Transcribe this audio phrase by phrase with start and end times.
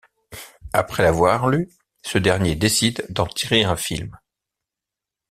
[0.73, 1.69] Après l'avoir lu,
[2.01, 4.17] ce dernier décide d'en tirer un film.